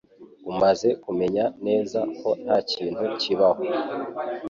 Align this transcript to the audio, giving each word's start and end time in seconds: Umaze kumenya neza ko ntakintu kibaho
Umaze 0.51 0.89
kumenya 1.03 1.45
neza 1.65 1.99
ko 2.19 2.29
ntakintu 2.43 3.03
kibaho 3.19 3.63